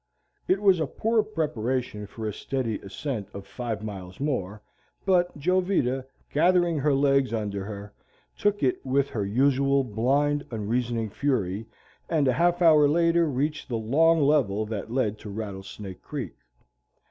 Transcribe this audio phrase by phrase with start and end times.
[0.47, 4.63] It was a poor preparation for a steady ascent of five miles more;
[5.05, 7.93] but Jovita, gathering her legs under her,
[8.35, 11.67] took it with her usual blind, unreasoning fury,
[12.09, 16.33] and a half hour later reached the long level that led to Rattlesnake Creek.